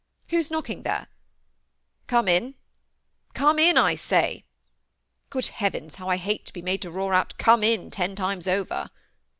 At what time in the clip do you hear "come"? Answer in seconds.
2.07-2.27, 3.35-3.59, 7.37-7.63